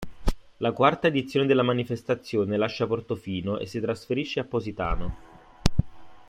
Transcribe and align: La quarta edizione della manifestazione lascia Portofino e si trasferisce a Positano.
La 0.57 0.71
quarta 0.71 1.05
edizione 1.05 1.45
della 1.45 1.61
manifestazione 1.61 2.57
lascia 2.57 2.87
Portofino 2.87 3.59
e 3.59 3.67
si 3.67 3.79
trasferisce 3.79 4.39
a 4.39 4.45
Positano. 4.45 5.17